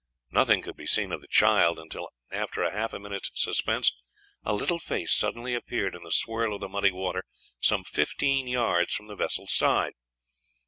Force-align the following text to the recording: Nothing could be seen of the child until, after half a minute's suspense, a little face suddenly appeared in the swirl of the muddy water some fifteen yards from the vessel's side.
Nothing 0.31 0.63
could 0.63 0.75
be 0.75 0.87
seen 0.87 1.11
of 1.11 1.21
the 1.21 1.27
child 1.27 1.77
until, 1.77 2.09
after 2.31 2.67
half 2.67 2.91
a 2.91 2.97
minute's 2.97 3.29
suspense, 3.35 3.93
a 4.43 4.51
little 4.51 4.79
face 4.79 5.13
suddenly 5.13 5.53
appeared 5.53 5.93
in 5.93 6.01
the 6.01 6.11
swirl 6.11 6.55
of 6.55 6.61
the 6.61 6.67
muddy 6.69 6.91
water 6.91 7.23
some 7.59 7.83
fifteen 7.83 8.47
yards 8.47 8.95
from 8.95 9.05
the 9.05 9.15
vessel's 9.15 9.53
side. 9.53 9.93